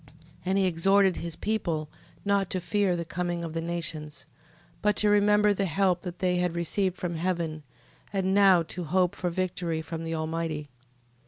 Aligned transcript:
15:8. 0.01 0.15
And 0.45 0.57
he 0.57 0.65
exhorted 0.65 1.17
his 1.17 1.35
people 1.35 1.87
not 2.25 2.49
to 2.49 2.59
fear 2.59 2.95
the 2.95 3.05
coming 3.05 3.43
of 3.43 3.53
the 3.53 3.61
nations, 3.61 4.25
but 4.81 4.95
to 4.95 5.11
remember 5.11 5.53
the 5.53 5.65
help 5.67 6.01
they 6.01 6.37
had 6.37 6.49
before 6.53 6.57
received 6.57 6.97
from 6.97 7.17
heaven, 7.17 7.61
and 8.11 8.33
now 8.33 8.63
to 8.63 8.85
hope 8.85 9.13
for 9.15 9.29
victory 9.29 9.79
from 9.83 10.03
the 10.03 10.15
Almighty. 10.15 10.69